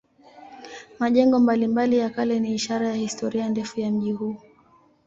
[0.99, 4.35] Majengo mbalimbali ya kale ni ishara ya historia ndefu ya mji huu.